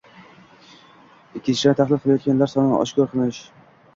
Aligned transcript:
Ikkinchidan, 1.39 1.77
tahlil 1.81 2.01
qilinayotganlar 2.05 2.53
sonini 2.55 2.79
oshkor 2.87 3.13
qilish 3.15 3.45